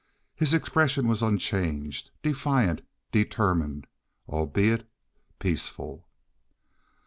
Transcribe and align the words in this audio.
His 0.33 0.51
expression 0.55 1.07
was 1.07 1.21
unchanged—defiant, 1.21 2.81
determined, 3.11 3.85
albeit 4.27 4.89
peaceful. 5.37 6.07